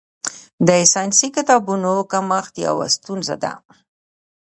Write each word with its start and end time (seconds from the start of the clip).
د 0.67 0.69
ساینسي 0.93 1.27
کتابونو 1.35 1.91
کمښت 2.11 2.53
یوه 2.67 2.87
ستونزه 2.95 3.35
ده. 3.43 3.53